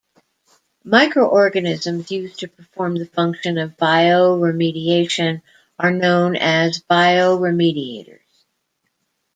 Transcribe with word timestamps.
Microorganisms 0.83 2.09
used 2.09 2.39
to 2.39 2.47
perform 2.47 2.95
the 2.95 3.05
function 3.05 3.59
of 3.59 3.77
bioremediation 3.77 5.43
are 5.77 5.91
known 5.91 6.35
as 6.35 6.81
bioremediators. 6.89 8.17